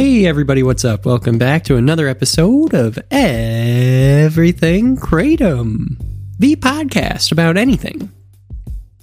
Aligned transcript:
Hey 0.00 0.24
everybody, 0.24 0.62
what's 0.62 0.82
up? 0.82 1.04
Welcome 1.04 1.36
back 1.36 1.62
to 1.64 1.76
another 1.76 2.08
episode 2.08 2.72
of 2.72 2.98
Everything 3.10 4.96
Kratom, 4.96 6.00
the 6.38 6.56
podcast 6.56 7.30
about 7.30 7.58
anything 7.58 8.10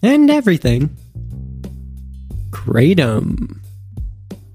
and 0.01 0.31
everything 0.31 0.97
Kratom. 2.49 3.59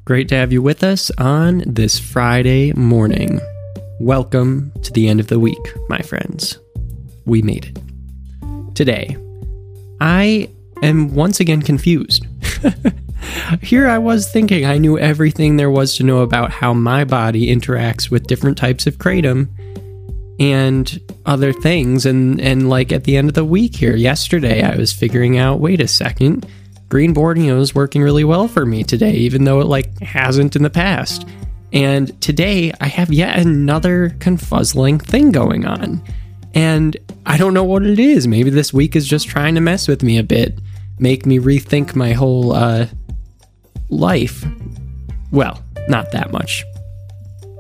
Great 0.05 0.29
to 0.31 0.35
have 0.35 0.53
you 0.53 0.61
with 0.61 0.83
us 0.83 1.13
on 1.17 1.63
this 1.65 2.01
Friday 2.01 2.73
morning. 2.73 3.41
Welcome 4.01 4.73
to 4.83 4.93
the 4.93 5.07
end 5.07 5.21
of 5.21 5.29
the 5.29 5.39
week, 5.39 5.73
my 5.89 6.01
friends. 6.01 6.59
We 7.25 7.43
made 7.43 7.67
it. 7.67 8.75
Today, 8.75 9.17
I 10.01 10.51
am 10.83 11.15
once 11.15 11.39
again 11.39 11.63
confused. 11.63 12.27
Here 13.63 13.89
I 13.89 13.99
was 13.99 14.31
thinking 14.31 14.65
I 14.65 14.79
knew 14.79 14.99
everything 14.99 15.57
there 15.57 15.71
was 15.71 15.97
to 15.97 16.05
know 16.05 16.21
about 16.21 16.51
how 16.51 16.73
my 16.73 17.05
body 17.05 17.55
interacts 17.55 18.11
with 18.11 18.27
different 18.27 18.59
types 18.59 18.87
of 18.87 18.99
kratom 18.99 19.49
and 20.41 21.01
other 21.27 21.53
things. 21.53 22.07
And 22.07 22.41
and 22.41 22.69
like 22.69 22.93
at 22.93 23.05
the 23.05 23.17
end 23.17 23.29
of 23.29 23.35
the 23.35 23.45
week 23.45 23.77
here 23.77 23.97
yesterday 23.97 24.63
I 24.63 24.77
was 24.77 24.93
figuring 24.93 25.39
out 25.39 25.61
wait 25.61 25.81
a 25.81 25.89
second 25.89 26.47
green 26.89 27.13
borneo 27.13 27.59
is 27.61 27.75
working 27.75 28.03
really 28.03 28.25
well 28.25 28.49
for 28.49 28.67
me 28.67 28.85
today 28.85 29.13
even 29.13 29.45
though 29.45 29.61
it 29.61 29.67
like 29.67 29.99
hasn't 30.01 30.57
in 30.57 30.63
the 30.63 30.71
past. 30.71 31.27
And 31.73 32.21
today 32.21 32.73
I 32.81 32.87
have 32.87 33.13
yet 33.13 33.39
another 33.39 34.11
confuzzling 34.19 35.01
thing 35.01 35.33
going 35.33 35.65
on. 35.65 36.03
And 36.55 36.99
I 37.25 37.39
don't 37.39 37.55
know 37.55 37.65
what 37.65 37.83
it 37.83 37.99
is. 37.99 38.29
Maybe 38.29 38.51
this 38.51 38.75
week 38.75 38.95
is 38.95 39.09
just 39.09 39.27
trying 39.27 39.55
to 39.55 39.63
mess 39.63 39.89
with 39.89 40.03
me 40.03 40.19
a 40.19 40.23
bit 40.23 40.59
make 40.99 41.27
me 41.27 41.39
rethink 41.39 41.97
my 41.97 42.13
whole 42.13 42.53
uh 42.53 42.87
life. 43.93 44.45
Well, 45.31 45.63
not 45.89 46.13
that 46.13 46.33
much. 46.33 46.65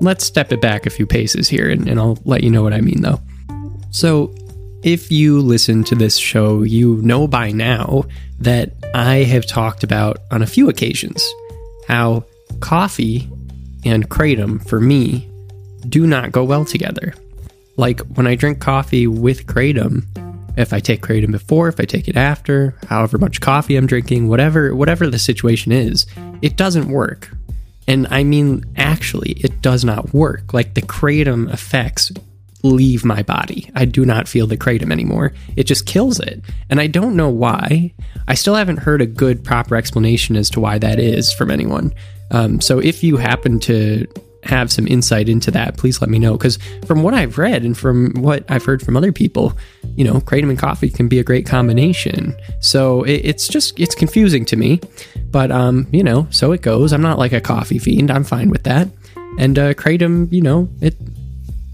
Let's 0.00 0.24
step 0.24 0.52
it 0.52 0.60
back 0.60 0.86
a 0.86 0.90
few 0.90 1.06
paces 1.06 1.48
here 1.48 1.70
and, 1.70 1.88
and, 1.88 2.00
I'll 2.00 2.18
let 2.24 2.42
you 2.42 2.50
know 2.50 2.62
what 2.62 2.72
I 2.72 2.80
mean 2.80 3.02
though. 3.02 3.20
So, 3.90 4.34
if 4.82 5.12
you 5.12 5.40
listen 5.40 5.84
to 5.84 5.94
this 5.94 6.16
show, 6.16 6.62
you 6.62 6.96
know 7.02 7.28
by 7.28 7.52
now 7.52 8.04
that 8.40 8.72
I 8.94 9.18
have 9.18 9.46
talked 9.46 9.84
about 9.84 10.18
on 10.32 10.42
a 10.42 10.46
few 10.46 10.68
occasions 10.68 11.24
how 11.86 12.24
coffee 12.58 13.30
and 13.84 14.08
kratom 14.08 14.66
for 14.68 14.80
me 14.80 15.28
do 15.88 16.06
not 16.06 16.32
go 16.32 16.42
well 16.42 16.64
together. 16.64 17.14
Like 17.76 18.00
when 18.14 18.26
I 18.26 18.34
drink 18.34 18.60
coffee 18.60 19.06
with 19.06 19.46
kratom, 19.46 20.04
if 20.56 20.72
I 20.72 20.80
take 20.80 21.02
kratom 21.02 21.32
before, 21.32 21.68
if 21.68 21.80
I 21.80 21.84
take 21.84 22.08
it 22.08 22.16
after, 22.16 22.74
however 22.88 23.18
much 23.18 23.40
coffee 23.40 23.76
I'm 23.76 23.86
drinking, 23.86 24.28
whatever 24.28 24.74
whatever 24.74 25.08
the 25.08 25.18
situation 25.18 25.72
is, 25.72 26.06
it 26.42 26.56
doesn't 26.56 26.88
work. 26.88 27.30
And 27.88 28.06
I 28.10 28.22
mean 28.24 28.64
actually, 28.76 29.32
it 29.32 29.62
does 29.62 29.84
not 29.84 30.12
work. 30.14 30.52
Like 30.52 30.74
the 30.74 30.82
kratom 30.82 31.52
effects 31.52 32.12
leave 32.62 33.04
my 33.04 33.22
body. 33.22 33.70
I 33.74 33.84
do 33.84 34.04
not 34.04 34.28
feel 34.28 34.46
the 34.46 34.56
kratom 34.56 34.92
anymore. 34.92 35.32
It 35.56 35.64
just 35.64 35.86
kills 35.86 36.20
it. 36.20 36.44
And 36.70 36.80
I 36.80 36.86
don't 36.86 37.16
know 37.16 37.28
why. 37.28 37.92
I 38.28 38.34
still 38.34 38.54
haven't 38.54 38.78
heard 38.78 39.02
a 39.02 39.06
good 39.06 39.44
proper 39.44 39.74
explanation 39.74 40.36
as 40.36 40.48
to 40.50 40.60
why 40.60 40.78
that 40.78 41.00
is 41.00 41.32
from 41.32 41.50
anyone. 41.50 41.92
Um, 42.30 42.60
so 42.60 42.78
if 42.78 43.02
you 43.02 43.16
happen 43.16 43.58
to 43.60 44.06
have 44.42 44.72
some 44.72 44.86
insight 44.88 45.28
into 45.28 45.50
that, 45.52 45.76
please 45.76 46.00
let 46.00 46.10
me 46.10 46.18
know. 46.18 46.32
Because 46.32 46.58
from 46.86 47.02
what 47.02 47.14
I've 47.14 47.38
read 47.38 47.62
and 47.62 47.76
from 47.76 48.12
what 48.14 48.44
I've 48.48 48.64
heard 48.64 48.82
from 48.82 48.96
other 48.96 49.12
people, 49.12 49.52
you 49.96 50.04
know, 50.04 50.14
kratom 50.14 50.50
and 50.50 50.58
coffee 50.58 50.90
can 50.90 51.08
be 51.08 51.18
a 51.18 51.24
great 51.24 51.46
combination. 51.46 52.36
So 52.60 53.04
it, 53.04 53.22
it's 53.24 53.48
just 53.48 53.78
it's 53.78 53.94
confusing 53.94 54.44
to 54.46 54.56
me, 54.56 54.80
but 55.30 55.50
um, 55.50 55.86
you 55.92 56.02
know, 56.02 56.26
so 56.30 56.52
it 56.52 56.62
goes. 56.62 56.92
I'm 56.92 57.02
not 57.02 57.18
like 57.18 57.32
a 57.32 57.40
coffee 57.40 57.78
fiend. 57.78 58.10
I'm 58.10 58.24
fine 58.24 58.50
with 58.50 58.64
that. 58.64 58.88
And 59.38 59.58
uh, 59.58 59.74
kratom, 59.74 60.30
you 60.32 60.42
know, 60.42 60.68
it 60.80 60.94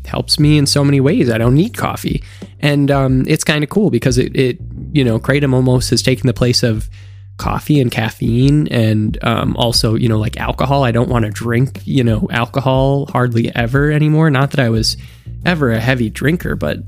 helps 0.04 0.38
me 0.38 0.58
in 0.58 0.66
so 0.66 0.84
many 0.84 1.00
ways. 1.00 1.30
I 1.30 1.38
don't 1.38 1.54
need 1.54 1.76
coffee, 1.76 2.22
and 2.60 2.90
um, 2.90 3.24
it's 3.26 3.44
kind 3.44 3.64
of 3.64 3.70
cool 3.70 3.90
because 3.90 4.18
it, 4.18 4.36
it, 4.36 4.58
you 4.92 5.04
know, 5.04 5.18
kratom 5.18 5.54
almost 5.54 5.90
has 5.90 6.02
taken 6.02 6.26
the 6.26 6.34
place 6.34 6.62
of 6.62 6.88
coffee 7.38 7.80
and 7.80 7.90
caffeine 7.90 8.68
and 8.68 9.22
um, 9.24 9.56
also 9.56 9.94
you 9.94 10.08
know 10.08 10.18
like 10.18 10.36
alcohol. 10.36 10.84
I 10.84 10.92
don't 10.92 11.08
want 11.08 11.24
to 11.24 11.30
drink 11.30 11.80
you 11.84 12.04
know 12.04 12.28
alcohol 12.30 13.06
hardly 13.06 13.54
ever 13.54 13.90
anymore. 13.90 14.30
Not 14.30 14.50
that 14.50 14.60
i 14.60 14.68
was 14.68 14.96
ever 15.44 15.70
a 15.70 15.80
heavy 15.80 16.10
drinker 16.10 16.56
but 16.56 16.78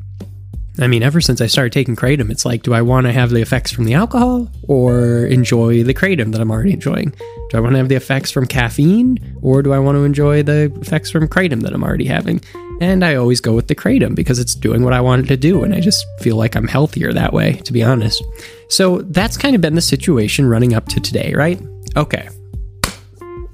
i 0.78 0.86
mean 0.86 1.02
ever 1.02 1.20
since 1.20 1.40
i 1.40 1.46
started 1.46 1.72
taking 1.72 1.94
kratom 1.96 2.30
it's 2.30 2.44
like 2.44 2.62
do 2.62 2.74
i 2.74 2.82
want 2.82 3.06
to 3.06 3.12
have 3.12 3.30
the 3.30 3.40
effects 3.40 3.70
from 3.70 3.84
the 3.84 3.94
alcohol 3.94 4.48
or 4.66 5.26
enjoy 5.26 5.82
the 5.82 5.94
kratom 5.94 6.32
that 6.32 6.40
i'm 6.40 6.50
already 6.50 6.72
enjoying? 6.72 7.10
Do 7.50 7.56
i 7.56 7.60
want 7.60 7.72
to 7.74 7.78
have 7.78 7.88
the 7.88 7.96
effects 7.96 8.30
from 8.30 8.46
caffeine 8.46 9.18
or 9.42 9.62
do 9.62 9.72
i 9.72 9.78
want 9.78 9.96
to 9.96 10.04
enjoy 10.04 10.42
the 10.42 10.72
effects 10.80 11.10
from 11.10 11.28
kratom 11.28 11.62
that 11.62 11.72
i'm 11.72 11.82
already 11.82 12.06
having 12.06 12.40
and 12.80 13.04
I 13.04 13.14
always 13.14 13.40
go 13.40 13.54
with 13.54 13.68
the 13.68 13.74
Kratom 13.74 14.14
because 14.14 14.38
it's 14.38 14.54
doing 14.54 14.82
what 14.82 14.94
I 14.94 15.00
wanted 15.00 15.28
to 15.28 15.36
do. 15.36 15.62
And 15.62 15.74
I 15.74 15.80
just 15.80 16.04
feel 16.18 16.36
like 16.36 16.56
I'm 16.56 16.66
healthier 16.66 17.12
that 17.12 17.32
way, 17.32 17.54
to 17.64 17.72
be 17.72 17.82
honest. 17.82 18.24
So 18.68 19.02
that's 19.02 19.36
kind 19.36 19.54
of 19.54 19.60
been 19.60 19.74
the 19.74 19.82
situation 19.82 20.48
running 20.48 20.74
up 20.74 20.86
to 20.88 21.00
today, 21.00 21.34
right? 21.34 21.60
Okay. 21.96 22.28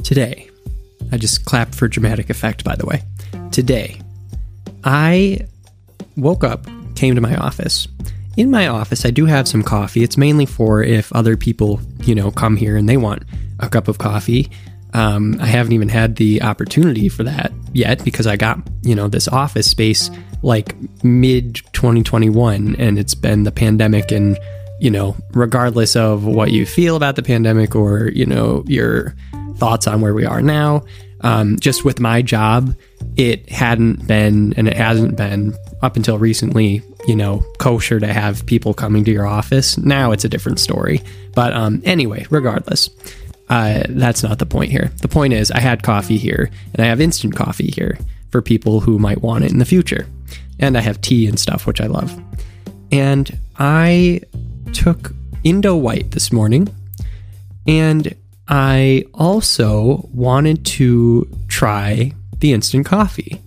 Today, 0.04 0.48
I 1.10 1.19
just 1.19 1.44
clapped 1.44 1.75
for 1.75 1.88
dramatic 1.88 2.31
effect, 2.31 2.62
by 2.62 2.76
the 2.76 2.86
way. 2.86 3.03
Today, 3.50 4.00
I 4.84 5.41
woke 6.16 6.44
up, 6.44 6.66
came 6.94 7.16
to 7.16 7.20
my 7.20 7.36
office. 7.36 7.88
In 8.36 8.50
my 8.50 8.69
office, 8.69 9.04
I 9.04 9.10
do 9.10 9.26
have 9.26 9.48
some 9.48 9.62
coffee. 9.62 10.04
It's 10.04 10.16
mainly 10.16 10.47
for 10.47 10.82
if 10.82 11.12
other 11.12 11.36
people, 11.36 11.81
you 12.03 12.15
know, 12.15 12.31
come 12.31 12.56
here 12.56 12.76
and 12.76 12.88
they 12.88 12.97
want 12.97 13.25
a 13.59 13.69
cup 13.69 13.88
of 13.88 13.98
coffee. 13.98 14.50
Um, 14.96 15.36
I 15.42 15.46
haven't 15.46 15.74
even 15.74 15.90
had 15.90 16.16
the 16.16 16.40
opportunity 16.40 17.10
for 17.10 17.22
that 17.22 17.52
yet 17.74 18.02
because 18.02 18.26
I 18.26 18.36
got, 18.36 18.58
you 18.80 18.94
know, 18.94 19.08
this 19.08 19.28
office 19.28 19.70
space 19.70 20.10
like 20.42 20.74
mid 21.04 21.56
2021 21.74 22.76
and 22.76 22.98
it's 22.98 23.14
been 23.14 23.42
the 23.42 23.52
pandemic 23.52 24.10
and, 24.10 24.38
you 24.80 24.90
know, 24.90 25.14
regardless 25.32 25.96
of 25.96 26.24
what 26.24 26.50
you 26.50 26.64
feel 26.64 26.96
about 26.96 27.16
the 27.16 27.22
pandemic 27.22 27.76
or, 27.76 28.08
you 28.08 28.24
know, 28.24 28.64
your 28.66 29.14
thoughts 29.56 29.86
on 29.86 30.00
where 30.00 30.14
we 30.14 30.24
are 30.24 30.40
now, 30.40 30.82
um, 31.20 31.58
just 31.58 31.84
with 31.84 32.00
my 32.00 32.22
job, 32.22 32.74
it 33.16 33.50
hadn't 33.50 34.06
been 34.06 34.54
and 34.56 34.66
it 34.66 34.78
hasn't 34.78 35.14
been 35.14 35.54
up 35.82 35.96
until 35.96 36.16
recently, 36.16 36.82
you 37.06 37.16
know, 37.16 37.44
kosher 37.58 38.00
to 38.00 38.10
have 38.10 38.46
people 38.46 38.72
coming 38.72 39.04
to 39.04 39.12
your 39.12 39.26
office. 39.26 39.76
Now 39.76 40.12
it's 40.12 40.24
a 40.24 40.28
different 40.30 40.58
story. 40.58 41.02
But 41.34 41.52
um, 41.52 41.82
anyway, 41.84 42.26
regardless, 42.30 42.88
uh, 43.48 43.84
that's 43.88 44.22
not 44.22 44.38
the 44.38 44.46
point 44.46 44.70
here. 44.70 44.90
The 45.02 45.08
point 45.08 45.32
is, 45.32 45.50
I 45.50 45.60
had 45.60 45.82
coffee 45.82 46.16
here, 46.18 46.50
and 46.74 46.84
I 46.84 46.88
have 46.88 47.00
instant 47.00 47.36
coffee 47.36 47.70
here 47.70 47.98
for 48.30 48.42
people 48.42 48.80
who 48.80 48.98
might 48.98 49.22
want 49.22 49.44
it 49.44 49.52
in 49.52 49.58
the 49.58 49.64
future. 49.64 50.06
And 50.58 50.76
I 50.76 50.80
have 50.80 51.00
tea 51.00 51.26
and 51.26 51.38
stuff, 51.38 51.66
which 51.66 51.80
I 51.80 51.86
love. 51.86 52.18
And 52.90 53.38
I 53.58 54.20
took 54.72 55.12
Indo 55.44 55.76
White 55.76 56.10
this 56.10 56.32
morning, 56.32 56.68
and 57.66 58.15
I 58.48 59.04
also 59.15 60.09
wanted 60.12 60.65
to 60.66 61.28
try 61.48 62.12
the 62.38 62.53
instant 62.53 62.86
coffee. 62.86 63.41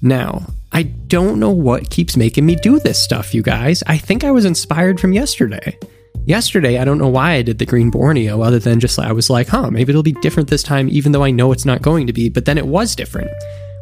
Now, 0.00 0.46
I 0.72 0.82
don't 0.82 1.40
know 1.40 1.50
what 1.50 1.90
keeps 1.90 2.16
making 2.16 2.46
me 2.46 2.54
do 2.56 2.78
this 2.78 3.02
stuff, 3.02 3.34
you 3.34 3.42
guys. 3.42 3.82
I 3.86 3.98
think 3.98 4.22
I 4.22 4.30
was 4.30 4.44
inspired 4.44 5.00
from 5.00 5.12
yesterday 5.12 5.78
yesterday, 6.24 6.78
I 6.78 6.84
don't 6.84 6.98
know 6.98 7.08
why 7.08 7.32
I 7.32 7.42
did 7.42 7.58
the 7.58 7.66
green 7.66 7.90
Borneo 7.90 8.42
other 8.42 8.58
than 8.58 8.80
just 8.80 8.98
I 8.98 9.12
was 9.12 9.30
like, 9.30 9.48
huh, 9.48 9.70
maybe 9.70 9.90
it'll 9.90 10.02
be 10.02 10.12
different 10.12 10.50
this 10.50 10.62
time, 10.62 10.88
even 10.90 11.12
though 11.12 11.24
I 11.24 11.30
know 11.30 11.52
it's 11.52 11.64
not 11.64 11.82
going 11.82 12.06
to 12.06 12.12
be. 12.12 12.28
But 12.28 12.44
then 12.44 12.58
it 12.58 12.66
was 12.66 12.94
different. 12.94 13.30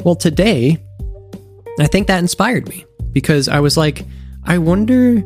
Well, 0.04 0.14
today, 0.14 0.78
I 1.80 1.86
think 1.86 2.06
that 2.06 2.18
inspired 2.18 2.68
me 2.68 2.84
because 3.12 3.48
I 3.48 3.60
was 3.60 3.76
like, 3.76 4.04
I 4.44 4.58
wonder, 4.58 5.22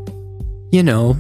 you 0.73 0.83
know, 0.83 1.17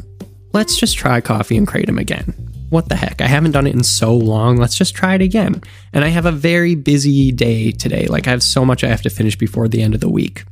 let's 0.52 0.76
just 0.76 0.96
try 0.96 1.20
coffee 1.20 1.56
and 1.56 1.68
kratom 1.68 2.00
again. 2.00 2.34
What 2.70 2.88
the 2.88 2.96
heck? 2.96 3.20
I 3.20 3.26
haven't 3.26 3.50
done 3.50 3.66
it 3.66 3.74
in 3.74 3.82
so 3.82 4.14
long. 4.14 4.56
Let's 4.56 4.78
just 4.78 4.94
try 4.94 5.16
it 5.16 5.22
again. 5.22 5.60
And 5.92 6.04
I 6.04 6.08
have 6.08 6.24
a 6.24 6.32
very 6.32 6.76
busy 6.76 7.32
day 7.32 7.72
today. 7.72 8.06
Like, 8.06 8.28
I 8.28 8.30
have 8.30 8.44
so 8.44 8.64
much 8.64 8.84
I 8.84 8.88
have 8.88 9.02
to 9.02 9.10
finish 9.10 9.36
before 9.36 9.66
the 9.66 9.82
end 9.82 9.94
of 9.94 10.00
the 10.00 10.08
week. 10.08 10.44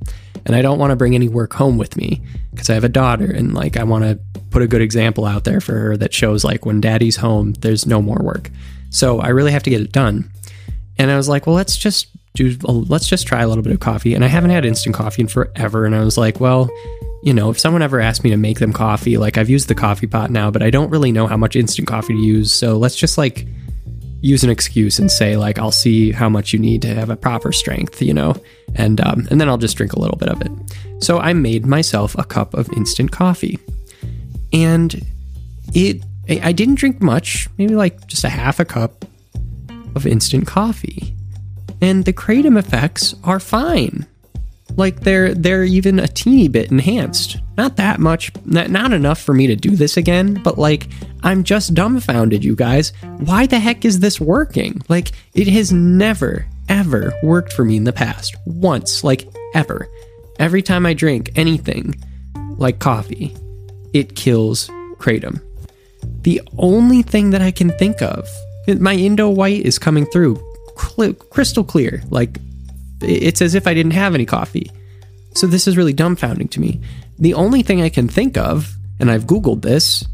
And 0.47 0.55
I 0.55 0.63
don't 0.63 0.79
want 0.79 0.91
to 0.91 0.97
bring 0.97 1.15
any 1.15 1.29
work 1.29 1.53
home 1.53 1.79
with 1.79 1.97
me 1.97 2.23
because 2.51 2.71
I 2.71 2.75
have 2.75 2.85
a 2.85 2.89
daughter 2.89 3.31
and 3.31 3.55
like 3.55 3.77
I 3.77 3.85
want 3.85 4.05
to 4.05 4.19
put 4.51 4.63
a 4.63 4.67
good 4.67 4.83
example 4.83 5.25
out 5.25 5.45
there 5.45 5.61
for 5.61 5.79
her 5.79 5.97
that 5.97 6.15
shows 6.15 6.45
like 6.45 6.65
when 6.65 6.81
daddy's 6.81 7.17
home, 7.17 7.53
there's 7.55 7.87
no 7.87 8.01
more 8.01 8.19
work. 8.23 8.51
So 8.91 9.21
I 9.21 9.29
really 9.29 9.53
have 9.53 9.63
to 9.65 9.71
get 9.71 9.81
it 9.81 9.93
done. 9.93 10.31
And 10.99 11.11
I 11.11 11.17
was 11.17 11.29
like, 11.29 11.47
well, 11.47 11.55
let's 11.55 11.77
just 11.77 12.09
do, 12.35 12.57
let's 12.63 13.09
just 13.09 13.27
try 13.27 13.43
a 13.43 13.49
little 13.49 13.63
bit 13.63 13.73
of 13.73 13.81
coffee. 13.81 14.15
And 14.15 14.25
I 14.25 14.29
haven't 14.29 14.51
had 14.51 14.65
instant 14.65 14.95
coffee 14.95 15.23
in 15.23 15.29
forever. 15.29 15.85
And 15.85 15.95
I 15.95 16.01
was 16.01 16.17
like, 16.19 16.41
well, 16.41 16.71
you 17.23 17.35
know, 17.35 17.51
if 17.51 17.59
someone 17.59 17.83
ever 17.83 18.01
asked 18.01 18.25
me 18.25 18.31
to 18.31 18.37
make 18.37 18.59
them 18.59 18.73
coffee, 18.73 19.17
like 19.17 19.39
I've 19.39 19.51
used 19.51 19.69
the 19.69 19.75
coffee 19.75 20.07
pot 20.07 20.31
now, 20.31 20.51
but 20.51 20.63
I 20.63 20.71
don't 20.71 20.91
really 20.91 21.13
know 21.13 21.27
how 21.27 21.37
much 21.37 21.57
instant 21.57 21.89
coffee 21.89 22.15
to 22.15 22.21
use. 22.21 22.53
So 22.53 22.79
let's 22.79 22.97
just 22.97 23.19
like 23.19 23.47
use 24.21 24.43
an 24.43 24.51
excuse 24.51 24.99
and 24.99 25.11
say 25.11 25.37
like 25.37 25.59
I'll 25.59 25.73
see 25.73 26.11
how 26.13 26.29
much 26.29 26.53
you 26.53 26.59
need 26.59 26.83
to 26.83 26.95
have 26.95 27.11
a 27.11 27.17
proper 27.17 27.53
strength, 27.53 28.03
you 28.03 28.13
know, 28.13 28.35
and 28.75 29.01
um, 29.01 29.29
and 29.31 29.41
then 29.41 29.49
I'll 29.49 29.59
just 29.59 29.77
drink 29.77 29.93
a 29.93 30.01
little 30.01 30.17
bit 30.17 30.29
of 30.29 30.41
it. 30.43 30.51
So 31.01 31.19
I 31.19 31.33
made 31.33 31.67
myself 31.67 32.17
a 32.19 32.25
cup 32.25 32.55
of 32.55 32.69
instant 32.73 33.13
coffee, 33.13 33.59
and 34.53 35.07
it 35.73 36.03
I 36.29 36.53
didn't 36.53 36.77
drink 36.77 37.01
much, 37.01 37.49
maybe 37.59 37.75
like 37.75 38.07
just 38.07 38.25
a 38.25 38.29
half 38.29 38.59
a 38.59 38.65
cup 38.65 39.05
of 39.95 40.07
instant 40.07 40.47
coffee, 40.47 41.15
and 41.81 42.05
the 42.05 42.13
kratom 42.13 42.59
effects 42.59 43.15
are 43.23 43.41
fine. 43.41 44.07
Like 44.79 45.01
they're 45.01 45.35
they're 45.35 45.65
even 45.65 45.99
a 45.99 46.07
teeny 46.07 46.47
bit 46.47 46.71
enhanced. 46.71 47.39
Not 47.57 47.77
that 47.77 47.99
much, 47.99 48.31
not, 48.45 48.71
not 48.71 48.93
enough 48.93 49.21
for 49.21 49.35
me 49.35 49.49
to 49.49 49.57
do 49.57 49.71
this 49.71 49.97
again, 49.97 50.35
but 50.35 50.57
like 50.57 50.87
I'm 51.25 51.43
just 51.43 51.75
dumbfounded, 51.75 52.45
you 52.45 52.55
guys. 52.55 52.93
Why 53.19 53.47
the 53.47 53.59
heck 53.59 53.85
is 53.85 53.99
this 53.99 54.21
working? 54.21 54.81
Like 54.89 55.11
it 55.35 55.49
has 55.49 55.73
never 55.73 56.47
ever 56.69 57.13
worked 57.25 57.53
for 57.53 57.65
me 57.65 57.77
in 57.77 57.83
the 57.83 57.93
past. 57.93 58.37
Once, 58.47 59.03
like 59.03 59.29
ever. 59.53 59.89
Every 60.39 60.63
time 60.63 60.87
I 60.87 60.95
drink 60.95 61.33
anything 61.35 61.97
like 62.57 62.79
coffee, 62.79 63.37
it 63.93 64.15
kills 64.15 64.69
kratom. 64.99 65.43
The 66.23 66.41
only 66.57 67.03
thing 67.03 67.31
that 67.31 67.43
I 67.43 67.51
can 67.51 67.71
think 67.79 68.01
of, 68.01 68.29
my 68.79 68.95
Indo 68.95 69.29
White 69.29 69.63
is 69.63 69.77
coming 69.77 70.07
through 70.07 70.41
crystal 71.31 71.65
clear. 71.65 72.01
Like 72.11 72.39
it's 73.01 73.43
as 73.43 73.55
if 73.55 73.67
I 73.67 73.75
didn't 73.75 73.93
have 73.93 74.15
any 74.15 74.27
coffee. 74.27 74.71
So 75.35 75.47
this 75.47 75.69
is 75.69 75.77
really 75.77 75.95
dumbfounding 75.95 76.51
to 76.51 76.61
me. 76.61 76.81
The 77.19 77.35
only 77.35 77.63
thing 77.63 77.83
I 77.83 77.89
can 77.89 78.09
think 78.09 78.37
of, 78.37 78.75
and 78.99 79.11
I've 79.11 79.25
Googled 79.25 79.63
this, 79.63 80.05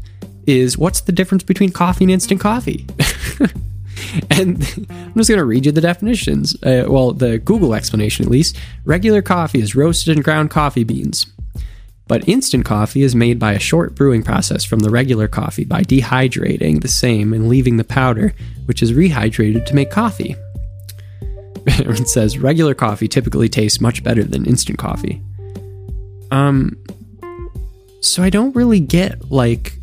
is 0.45 0.77
what's 0.77 1.01
the 1.01 1.11
difference 1.11 1.43
between 1.43 1.71
coffee 1.71 2.03
and 2.03 2.11
instant 2.11 2.39
coffee? 2.39 2.85
and 4.31 4.61
I'm 4.89 5.13
just 5.15 5.29
going 5.29 5.39
to 5.39 5.45
read 5.45 5.65
you 5.65 5.71
the 5.71 5.81
definitions. 5.81 6.55
Uh, 6.63 6.85
well, 6.87 7.11
the 7.11 7.39
Google 7.39 7.73
explanation 7.73 8.25
at 8.25 8.31
least. 8.31 8.57
Regular 8.83 9.21
coffee 9.21 9.61
is 9.61 9.75
roasted 9.75 10.15
and 10.15 10.23
ground 10.23 10.51
coffee 10.51 10.83
beans. 10.83 11.27
But 12.07 12.29
instant 12.29 12.65
coffee 12.65 13.01
is 13.01 13.15
made 13.15 13.39
by 13.39 13.53
a 13.53 13.59
short 13.59 13.95
brewing 13.95 14.21
process 14.21 14.63
from 14.63 14.81
the 14.81 14.91
regular 14.91 15.27
coffee 15.27 15.65
by 15.65 15.81
dehydrating 15.81 16.81
the 16.81 16.87
same 16.87 17.33
and 17.33 17.49
leaving 17.49 17.77
the 17.77 17.83
powder, 17.83 18.33
which 18.65 18.83
is 18.83 18.91
rehydrated 18.91 19.65
to 19.65 19.75
make 19.75 19.89
coffee. 19.89 20.35
it 21.67 22.07
says 22.07 22.37
regular 22.37 22.73
coffee 22.73 23.07
typically 23.07 23.49
tastes 23.49 23.81
much 23.81 24.03
better 24.03 24.23
than 24.23 24.45
instant 24.45 24.77
coffee. 24.77 25.21
Um, 26.31 26.77
so 28.01 28.21
I 28.21 28.29
don't 28.29 28.55
really 28.55 28.79
get 28.79 29.31
like 29.31 29.79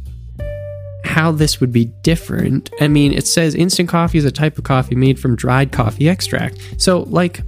how 1.04 1.32
this 1.32 1.60
would 1.60 1.72
be 1.72 1.86
different. 2.02 2.70
I 2.80 2.88
mean, 2.88 3.12
it 3.12 3.26
says 3.26 3.54
instant 3.54 3.88
coffee 3.88 4.18
is 4.18 4.24
a 4.24 4.30
type 4.30 4.58
of 4.58 4.64
coffee 4.64 4.94
made 4.94 5.18
from 5.18 5.36
dried 5.36 5.72
coffee 5.72 6.08
extract. 6.08 6.58
So 6.78 7.00
like 7.00 7.42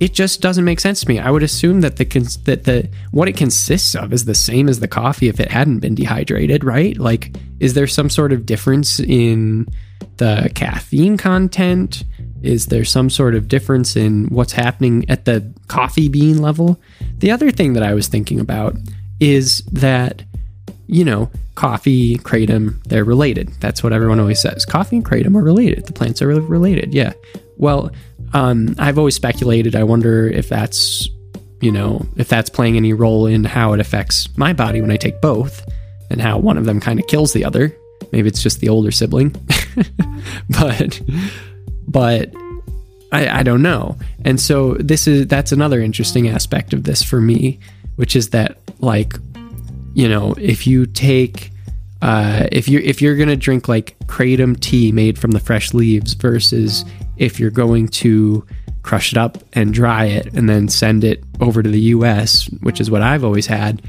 it 0.00 0.12
just 0.12 0.40
doesn't 0.40 0.64
make 0.64 0.80
sense 0.80 1.00
to 1.02 1.08
me. 1.08 1.18
I 1.18 1.30
would 1.30 1.42
assume 1.42 1.82
that 1.82 1.96
the 1.96 2.04
cons- 2.04 2.42
that 2.44 2.64
the 2.64 2.88
what 3.10 3.28
it 3.28 3.36
consists 3.36 3.94
of 3.94 4.12
is 4.12 4.24
the 4.24 4.34
same 4.34 4.68
as 4.68 4.80
the 4.80 4.88
coffee 4.88 5.28
if 5.28 5.38
it 5.38 5.50
hadn't 5.50 5.80
been 5.80 5.94
dehydrated, 5.94 6.64
right? 6.64 6.96
Like 6.98 7.36
is 7.60 7.74
there 7.74 7.86
some 7.86 8.10
sort 8.10 8.32
of 8.32 8.46
difference 8.46 9.00
in 9.00 9.68
the 10.16 10.50
caffeine 10.54 11.16
content? 11.16 12.04
Is 12.44 12.66
there 12.66 12.84
some 12.84 13.08
sort 13.10 13.34
of 13.34 13.48
difference 13.48 13.96
in 13.96 14.26
what's 14.26 14.52
happening 14.52 15.08
at 15.08 15.24
the 15.24 15.50
coffee 15.68 16.08
bean 16.08 16.42
level? 16.42 16.80
The 17.18 17.30
other 17.30 17.50
thing 17.50 17.72
that 17.72 17.82
I 17.82 17.94
was 17.94 18.08
thinking 18.08 18.38
about 18.38 18.76
is 19.20 19.62
that, 19.72 20.22
you 20.86 21.04
know, 21.04 21.30
coffee, 21.54 22.18
kratom, 22.18 22.82
they're 22.84 23.04
related. 23.04 23.48
That's 23.60 23.82
what 23.82 23.92
everyone 23.92 24.20
always 24.20 24.40
says. 24.40 24.64
Coffee 24.64 24.96
and 24.96 25.04
kratom 25.04 25.36
are 25.36 25.42
related. 25.42 25.86
The 25.86 25.92
plants 25.92 26.20
are 26.20 26.28
related. 26.28 26.92
Yeah. 26.92 27.12
Well, 27.56 27.90
um, 28.32 28.74
I've 28.78 28.98
always 28.98 29.14
speculated. 29.14 29.76
I 29.76 29.84
wonder 29.84 30.28
if 30.28 30.48
that's, 30.48 31.08
you 31.60 31.72
know, 31.72 32.06
if 32.16 32.28
that's 32.28 32.50
playing 32.50 32.76
any 32.76 32.92
role 32.92 33.26
in 33.26 33.44
how 33.44 33.72
it 33.72 33.80
affects 33.80 34.28
my 34.36 34.52
body 34.52 34.80
when 34.80 34.90
I 34.90 34.96
take 34.96 35.20
both 35.20 35.64
and 36.10 36.20
how 36.20 36.38
one 36.38 36.58
of 36.58 36.64
them 36.64 36.80
kind 36.80 37.00
of 37.00 37.06
kills 37.06 37.32
the 37.32 37.44
other. 37.44 37.74
Maybe 38.12 38.28
it's 38.28 38.42
just 38.42 38.60
the 38.60 38.68
older 38.68 38.90
sibling. 38.90 39.30
but 40.50 41.00
but 41.86 42.32
I, 43.12 43.40
I 43.40 43.42
don't 43.42 43.62
know. 43.62 43.96
And 44.24 44.40
so 44.40 44.74
this 44.74 45.06
is 45.06 45.26
that's 45.26 45.52
another 45.52 45.80
interesting 45.80 46.28
aspect 46.28 46.72
of 46.72 46.84
this 46.84 47.02
for 47.02 47.20
me, 47.20 47.58
which 47.96 48.16
is 48.16 48.30
that 48.30 48.58
like, 48.80 49.14
you 49.94 50.08
know, 50.08 50.34
if 50.38 50.66
you 50.66 50.86
take 50.86 51.50
uh, 52.02 52.46
if 52.52 52.68
you're 52.68 52.82
if 52.82 53.00
you're 53.00 53.16
gonna 53.16 53.36
drink 53.36 53.68
like 53.68 53.96
kratom 54.06 54.58
tea 54.58 54.92
made 54.92 55.18
from 55.18 55.30
the 55.30 55.40
fresh 55.40 55.72
leaves 55.72 56.14
versus 56.14 56.84
if 57.16 57.38
you're 57.38 57.50
going 57.50 57.88
to 57.88 58.44
crush 58.82 59.12
it 59.12 59.18
up 59.18 59.38
and 59.54 59.72
dry 59.72 60.04
it 60.04 60.32
and 60.34 60.48
then 60.48 60.68
send 60.68 61.04
it 61.04 61.24
over 61.40 61.62
to 61.62 61.70
the 61.70 61.80
US, 61.80 62.46
which 62.60 62.80
is 62.80 62.90
what 62.90 63.02
I've 63.02 63.24
always 63.24 63.46
had, 63.46 63.82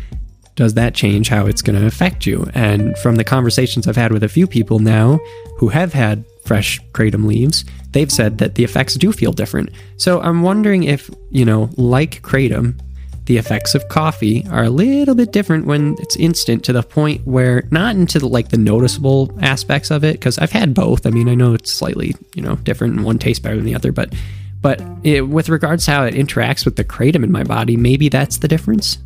does 0.56 0.74
that 0.76 0.96
change 0.96 1.28
how 1.28 1.46
it's 1.46 1.62
going 1.62 1.80
to 1.80 1.86
affect 1.86 2.26
you? 2.26 2.48
And 2.54 2.98
from 3.00 3.16
the 3.16 3.24
conversations 3.24 3.88
I've 3.88 3.98
had 3.98 4.14
with 4.14 4.24
a 4.24 4.30
few 4.30 4.48
people 4.48 4.80
now 4.80 5.20
who 5.58 5.68
have 5.68 5.94
had 5.94 6.24
fresh 6.46 6.80
kratom 6.94 7.26
leaves, 7.26 7.66
they've 7.96 8.12
said 8.12 8.38
that 8.40 8.56
the 8.56 8.64
effects 8.64 8.96
do 8.96 9.14
feel 9.14 9.32
different. 9.32 9.70
So 9.96 10.20
I'm 10.20 10.42
wondering 10.42 10.84
if, 10.84 11.10
you 11.32 11.46
know, 11.46 11.70
like 11.78 12.22
kratom, 12.22 12.78
the 13.24 13.38
effects 13.38 13.74
of 13.74 13.88
coffee 13.88 14.46
are 14.52 14.66
a 14.66 14.70
little 14.70 15.16
bit 15.16 15.32
different 15.32 15.66
when 15.66 15.96
it's 16.00 16.18
instant 16.18 16.66
to 16.66 16.74
the 16.74 16.84
point 16.84 17.26
where 17.26 17.64
not 17.72 17.96
into 17.96 18.20
the, 18.20 18.28
like 18.28 18.50
the 18.50 18.58
noticeable 18.58 19.34
aspects 19.42 19.92
of 19.92 20.04
it 20.04 20.14
because 20.14 20.38
I've 20.38 20.52
had 20.52 20.74
both. 20.74 21.08
I 21.08 21.10
mean, 21.10 21.30
I 21.30 21.36
know 21.36 21.54
it's 21.54 21.72
slightly, 21.72 22.14
you 22.36 22.42
know, 22.44 22.58
different 22.58 22.98
and 22.98 23.06
one 23.06 23.18
tastes 23.18 23.40
better 23.40 23.56
than 23.56 23.66
the 23.66 23.76
other, 23.76 23.94
but 23.94 24.14
but 24.62 24.82
it, 25.04 25.22
with 25.22 25.48
regards 25.48 25.86
to 25.86 25.92
how 25.92 26.04
it 26.04 26.16
interacts 26.16 26.66
with 26.66 26.76
the 26.76 26.84
kratom 26.84 27.24
in 27.24 27.32
my 27.32 27.44
body, 27.44 27.78
maybe 27.78 28.10
that's 28.10 28.40
the 28.40 28.48
difference. 28.48 28.98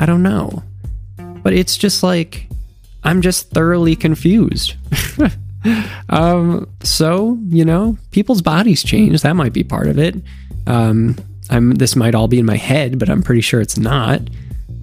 I 0.00 0.06
don't 0.06 0.22
know. 0.24 0.62
But 1.16 1.52
it's 1.52 1.76
just 1.76 2.02
like 2.02 2.48
I'm 3.04 3.22
just 3.22 3.50
thoroughly 3.50 3.94
confused. 3.94 4.74
um, 6.08 6.68
so 6.82 7.38
you 7.48 7.64
know, 7.64 7.96
people's 8.10 8.42
bodies 8.42 8.82
change. 8.82 9.22
That 9.22 9.36
might 9.36 9.52
be 9.52 9.64
part 9.64 9.86
of 9.86 9.98
it. 9.98 10.16
Um, 10.66 11.16
I'm. 11.50 11.72
This 11.72 11.96
might 11.96 12.14
all 12.14 12.28
be 12.28 12.38
in 12.38 12.46
my 12.46 12.56
head, 12.56 12.98
but 12.98 13.08
I'm 13.08 13.22
pretty 13.22 13.40
sure 13.40 13.60
it's 13.60 13.78
not. 13.78 14.20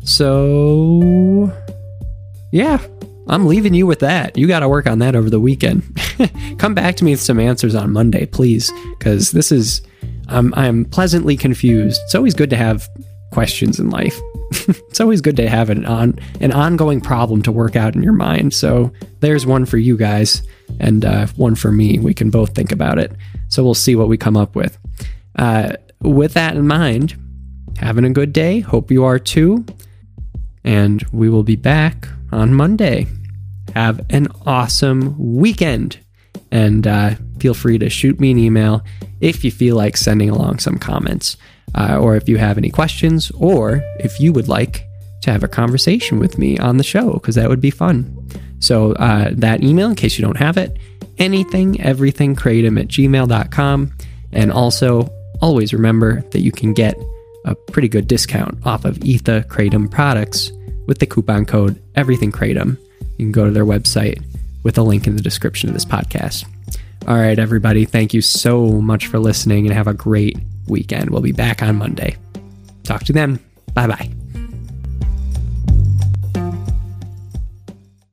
So, 0.03 1.51
yeah, 2.51 2.79
I'm 3.27 3.45
leaving 3.45 3.73
you 3.73 3.85
with 3.85 3.99
that. 3.99 4.37
You 4.37 4.47
got 4.47 4.61
to 4.61 4.69
work 4.69 4.87
on 4.87 4.99
that 4.99 5.15
over 5.15 5.29
the 5.29 5.39
weekend. 5.39 5.83
Come 6.57 6.73
back 6.73 6.95
to 6.95 7.03
me 7.03 7.11
with 7.11 7.21
some 7.21 7.39
answers 7.39 7.75
on 7.75 7.91
Monday, 7.91 8.25
please, 8.25 8.71
because 8.97 9.31
this 9.31 9.51
is. 9.51 9.81
I'm. 10.27 10.53
I'm 10.55 10.85
pleasantly 10.85 11.37
confused. 11.37 11.99
It's 12.05 12.15
always 12.15 12.33
good 12.33 12.49
to 12.51 12.57
have 12.57 12.87
questions 13.31 13.79
in 13.79 13.89
life. 13.89 14.19
it's 14.51 14.99
always 14.99 15.21
good 15.21 15.37
to 15.37 15.49
have 15.49 15.69
an 15.69 15.85
on 15.85 16.19
an 16.39 16.51
ongoing 16.51 17.01
problem 17.01 17.41
to 17.43 17.51
work 17.51 17.75
out 17.75 17.95
in 17.95 18.03
your 18.03 18.13
mind. 18.13 18.53
So 18.53 18.91
there's 19.19 19.45
one 19.45 19.65
for 19.65 19.77
you 19.77 19.97
guys 19.97 20.43
and 20.79 21.05
uh, 21.05 21.27
one 21.37 21.55
for 21.55 21.71
me. 21.71 21.99
We 21.99 22.13
can 22.13 22.29
both 22.29 22.53
think 22.53 22.71
about 22.71 22.99
it. 22.99 23.11
So 23.47 23.63
we'll 23.63 23.73
see 23.73 23.95
what 23.95 24.07
we 24.07 24.17
come 24.17 24.37
up 24.37 24.55
with. 24.55 24.77
Uh, 25.37 25.73
with 26.01 26.33
that 26.33 26.55
in 26.55 26.67
mind, 26.67 27.15
having 27.77 28.05
a 28.05 28.09
good 28.09 28.33
day. 28.33 28.59
Hope 28.59 28.91
you 28.91 29.03
are 29.03 29.19
too. 29.19 29.65
And 30.63 31.03
we 31.11 31.29
will 31.29 31.43
be 31.43 31.55
back 31.55 32.07
on 32.31 32.53
Monday. 32.53 33.07
Have 33.75 34.05
an 34.09 34.27
awesome 34.45 35.15
weekend. 35.17 35.99
And 36.51 36.85
uh, 36.85 37.15
feel 37.41 37.53
free 37.53 37.77
to 37.79 37.89
shoot 37.89 38.19
me 38.19 38.31
an 38.31 38.37
email 38.37 38.83
if 39.19 39.43
you 39.43 39.51
feel 39.51 39.75
like 39.75 39.97
sending 39.97 40.29
along 40.29 40.59
some 40.59 40.77
comments 40.77 41.37
uh, 41.75 41.97
or 41.99 42.15
if 42.15 42.27
you 42.27 42.37
have 42.37 42.57
any 42.57 42.69
questions, 42.69 43.31
or 43.31 43.81
if 43.99 44.19
you 44.19 44.33
would 44.33 44.47
like 44.47 44.85
to 45.21 45.31
have 45.31 45.43
a 45.43 45.47
conversation 45.47 46.19
with 46.19 46.37
me 46.37 46.57
on 46.57 46.77
the 46.77 46.83
show, 46.83 47.13
because 47.13 47.35
that 47.35 47.49
would 47.49 47.61
be 47.61 47.71
fun. 47.71 48.29
So, 48.59 48.93
uh, 48.93 49.29
that 49.33 49.63
email, 49.63 49.89
in 49.89 49.95
case 49.95 50.17
you 50.17 50.25
don't 50.25 50.37
have 50.37 50.57
it, 50.57 50.77
anything, 51.17 51.79
everything, 51.81 52.35
kratom 52.35 52.79
at 52.79 52.87
gmail.com. 52.87 53.91
And 54.33 54.51
also, 54.51 55.09
always 55.41 55.73
remember 55.73 56.21
that 56.31 56.41
you 56.41 56.51
can 56.51 56.73
get 56.73 56.95
a 57.45 57.55
pretty 57.55 57.87
good 57.87 58.07
discount 58.07 58.65
off 58.65 58.85
of 58.85 58.97
Etha 58.99 59.45
Kratom 59.47 59.89
products 59.89 60.51
with 60.87 60.99
the 60.99 61.07
coupon 61.07 61.45
code 61.45 61.81
Everything 61.95 62.31
Kratom. 62.31 62.77
You 63.17 63.25
can 63.25 63.31
go 63.31 63.45
to 63.45 63.51
their 63.51 63.65
website 63.65 64.23
with 64.63 64.77
a 64.77 64.83
link 64.83 65.07
in 65.07 65.15
the 65.15 65.21
description 65.21 65.69
of 65.69 65.73
this 65.73 65.85
podcast. 65.85 66.45
All 67.11 67.17
right, 67.17 67.37
everybody, 67.37 67.83
thank 67.83 68.13
you 68.13 68.21
so 68.21 68.67
much 68.67 69.07
for 69.07 69.19
listening 69.19 69.67
and 69.67 69.75
have 69.75 69.87
a 69.89 69.93
great 69.93 70.37
weekend. 70.69 71.09
We'll 71.09 71.19
be 71.21 71.33
back 71.33 71.61
on 71.61 71.75
Monday. 71.75 72.15
Talk 72.83 73.01
to 73.01 73.07
you 73.07 73.13
then. 73.13 73.37
Bye 73.73 73.87
bye. 73.87 74.20